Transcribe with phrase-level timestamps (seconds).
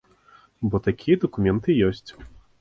[0.71, 2.03] Бо такія дакументы ёсць.